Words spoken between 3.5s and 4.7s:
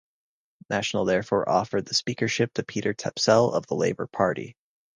of the Labour Party.